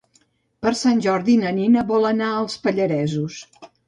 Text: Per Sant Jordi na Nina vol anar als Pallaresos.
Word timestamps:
Per 0.65 0.71
Sant 0.77 1.01
Jordi 1.05 1.35
na 1.41 1.51
Nina 1.57 1.83
vol 1.91 2.07
anar 2.13 2.31
als 2.39 2.57
Pallaresos. 2.65 3.37